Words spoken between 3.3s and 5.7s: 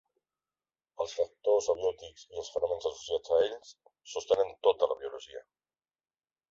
a ells sostenen tota la biologia.